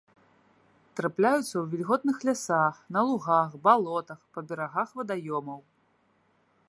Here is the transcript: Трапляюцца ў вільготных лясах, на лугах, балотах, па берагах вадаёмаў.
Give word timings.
Трапляюцца 0.99 1.51
ў 1.51 1.61
вільготных 1.73 2.17
лясах, 2.29 2.75
на 2.97 3.01
лугах, 3.09 3.49
балотах, 3.67 4.19
па 4.39 4.45
берагах 4.53 4.89
вадаёмаў. 5.01 5.61